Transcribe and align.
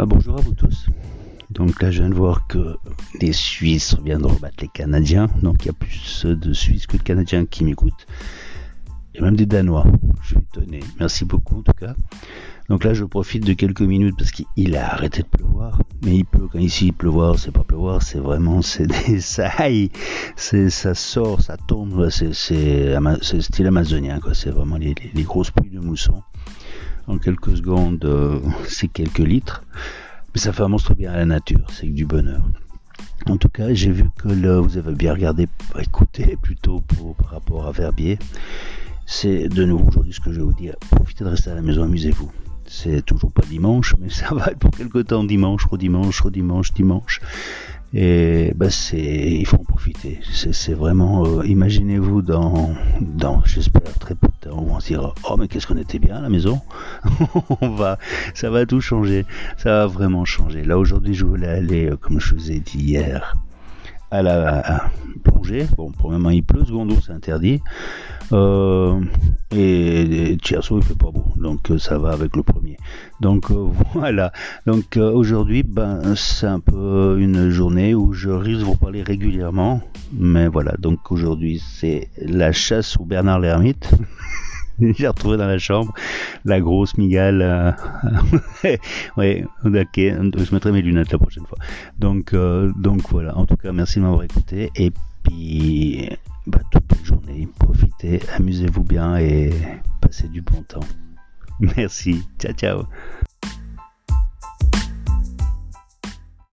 Bah, 0.00 0.06
bonjour 0.06 0.38
à 0.38 0.40
vous 0.40 0.54
tous. 0.54 0.86
Donc 1.50 1.82
là, 1.82 1.90
je 1.90 2.00
viens 2.00 2.08
de 2.08 2.14
voir 2.14 2.46
que 2.46 2.78
les 3.20 3.34
Suisses 3.34 3.92
reviendront 3.92 4.32
battre 4.40 4.56
les 4.62 4.68
Canadiens. 4.68 5.28
Donc 5.42 5.56
il 5.62 5.66
y 5.66 5.68
a 5.68 5.74
plus 5.74 6.24
de 6.24 6.54
Suisses 6.54 6.86
que 6.86 6.96
de 6.96 7.02
Canadiens 7.02 7.44
qui 7.44 7.64
m'écoutent. 7.64 8.06
Et 9.14 9.20
même 9.20 9.36
des 9.36 9.44
Danois. 9.44 9.84
Je 10.22 10.28
suis 10.28 10.38
étonné. 10.38 10.80
Merci 10.98 11.26
beaucoup 11.26 11.58
en 11.58 11.62
tout 11.62 11.74
cas. 11.78 11.94
Donc 12.70 12.84
là, 12.84 12.94
je 12.94 13.04
profite 13.04 13.44
de 13.44 13.52
quelques 13.52 13.82
minutes 13.82 14.14
parce 14.16 14.30
qu'il 14.30 14.74
a 14.74 14.90
arrêté 14.90 15.20
de 15.20 15.28
pleuvoir. 15.28 15.82
Mais 16.02 16.16
il 16.16 16.24
pleut 16.24 16.48
quand 16.50 16.58
ici 16.58 16.86
il 16.86 16.92
pleuvoir, 16.94 17.38
c'est 17.38 17.52
pas 17.52 17.64
pleuvoir, 17.64 18.00
c'est 18.00 18.20
vraiment 18.20 18.62
c'est 18.62 18.86
des 18.86 19.20
ça, 19.20 19.50
ça 20.34 20.94
sort, 20.94 21.42
ça 21.42 21.58
tombe. 21.58 22.08
C'est 22.08 22.32
style 22.32 23.66
amazonien 23.66 24.18
quoi. 24.18 24.32
C'est 24.32 24.50
vraiment 24.50 24.78
les, 24.78 24.94
grosses 25.24 25.50
pluies 25.50 25.68
de 25.68 25.80
mousson. 25.80 26.22
En 27.06 27.18
quelques 27.18 27.56
secondes, 27.56 28.04
euh, 28.04 28.40
c'est 28.68 28.88
quelques 28.88 29.18
litres. 29.18 29.62
Mais 30.34 30.40
ça 30.40 30.52
fait 30.52 30.62
un 30.62 30.68
monstre 30.68 30.94
bien 30.94 31.12
à 31.12 31.16
la 31.16 31.26
nature, 31.26 31.66
c'est 31.70 31.86
du 31.86 32.04
bonheur. 32.06 32.42
En 33.26 33.36
tout 33.36 33.48
cas, 33.48 33.74
j'ai 33.74 33.90
vu 33.90 34.04
que 34.16 34.28
vous 34.28 34.78
avez 34.78 34.94
bien 34.94 35.12
regardé, 35.12 35.48
écouté 35.78 36.36
plutôt 36.40 36.80
pour, 36.80 37.16
par 37.16 37.30
rapport 37.30 37.66
à 37.66 37.72
Verbier. 37.72 38.18
C'est 39.06 39.48
de 39.48 39.64
nouveau 39.64 39.88
aujourd'hui 39.88 40.12
ce 40.12 40.20
que 40.20 40.32
je 40.32 40.38
vais 40.38 40.44
vous 40.44 40.52
dire. 40.52 40.76
Profitez 40.90 41.24
de 41.24 41.30
rester 41.30 41.50
à 41.50 41.54
la 41.54 41.62
maison, 41.62 41.82
amusez-vous. 41.82 42.30
C'est 42.66 43.04
toujours 43.04 43.32
pas 43.32 43.42
dimanche, 43.42 43.96
mais 43.98 44.08
ça 44.08 44.32
va 44.32 44.54
pour 44.54 44.70
quelque 44.70 44.98
temps 45.00 45.24
dimanche, 45.24 45.64
redimanche, 45.64 46.20
redimanche, 46.20 46.72
dimanche. 46.72 47.20
Et 47.92 48.52
ben 48.54 48.70
c'est, 48.70 49.32
il 49.32 49.44
faut 49.46 49.56
en 49.56 49.64
profiter. 49.64 50.20
C'est 50.32 50.74
vraiment, 50.74 51.26
euh, 51.26 51.44
imaginez-vous 51.44 52.22
dans, 52.22 52.76
j'espère 53.44 53.82
très 53.98 54.14
peu 54.14 54.28
on 54.52 54.80
se 54.80 54.88
dira, 54.88 55.14
oh 55.28 55.36
mais 55.36 55.48
qu'est-ce 55.48 55.66
qu'on 55.66 55.76
était 55.76 55.98
bien 55.98 56.16
à 56.16 56.20
la 56.20 56.28
maison. 56.28 56.60
on 57.60 57.70
va, 57.70 57.98
ça 58.34 58.50
va 58.50 58.66
tout 58.66 58.80
changer. 58.80 59.26
Ça 59.56 59.70
va 59.70 59.86
vraiment 59.86 60.24
changer. 60.24 60.64
Là 60.64 60.78
aujourd'hui, 60.78 61.14
je 61.14 61.24
voulais 61.24 61.48
aller, 61.48 61.90
euh, 61.90 61.96
comme 61.96 62.20
je 62.20 62.34
vous 62.34 62.50
ai 62.50 62.60
dit 62.60 62.78
hier, 62.78 63.34
à 64.10 64.22
la 64.22 64.90
plongée. 65.22 65.66
Bon, 65.76 65.92
premièrement, 65.92 66.30
il 66.30 66.42
pleut, 66.42 66.64
secondo, 66.64 66.96
c'est 67.04 67.12
interdit. 67.12 67.60
Euh, 68.32 69.00
et, 69.52 70.32
et 70.32 70.36
Tierso, 70.36 70.78
il 70.78 70.84
fait 70.84 70.96
pas 70.98 71.10
beau. 71.10 71.24
Donc, 71.36 71.70
euh, 71.70 71.78
ça 71.78 71.98
va 71.98 72.10
avec 72.10 72.36
le 72.36 72.42
premier. 72.42 72.76
Donc, 73.20 73.50
voilà. 73.94 74.32
Donc, 74.66 74.96
aujourd'hui, 74.96 75.62
ben, 75.62 76.14
c'est 76.16 76.46
un 76.46 76.60
peu 76.60 77.16
une 77.20 77.50
journée 77.50 77.94
où 77.94 78.12
je 78.12 78.30
risque 78.30 78.60
de 78.60 78.64
vous 78.64 78.76
parler 78.76 79.02
régulièrement. 79.02 79.80
Mais 80.12 80.48
voilà. 80.48 80.74
Donc, 80.78 81.12
aujourd'hui, 81.12 81.62
c'est 81.64 82.08
la 82.20 82.52
chasse 82.52 82.96
au 82.98 83.04
Bernard 83.04 83.40
l'ermite. 83.40 83.90
j'ai 84.96 85.08
retrouvé 85.08 85.36
dans 85.36 85.46
la 85.46 85.58
chambre 85.58 85.92
la 86.44 86.60
grosse 86.60 86.96
migale. 86.96 87.42
Euh, 87.42 87.72
ouais, 89.16 89.44
ok, 89.64 89.96
je 89.96 90.54
mettrai 90.54 90.72
mes 90.72 90.82
lunettes 90.82 91.12
la 91.12 91.18
prochaine 91.18 91.46
fois. 91.46 91.58
Donc, 91.98 92.34
euh, 92.34 92.72
donc 92.76 93.02
voilà. 93.10 93.36
En 93.36 93.46
tout 93.46 93.56
cas, 93.56 93.72
merci 93.72 93.98
de 93.98 94.04
m'avoir 94.04 94.22
écouté. 94.22 94.70
Et 94.76 94.92
puis, 95.22 96.08
bah, 96.46 96.60
toute 96.70 96.86
bonne 96.86 97.04
journée. 97.04 97.48
Profitez, 97.58 98.20
amusez-vous 98.36 98.84
bien 98.84 99.16
et 99.16 99.50
passez 100.00 100.28
du 100.28 100.42
bon 100.42 100.62
temps. 100.62 100.80
Merci. 101.76 102.22
Ciao, 102.38 102.52
ciao. 102.52 102.84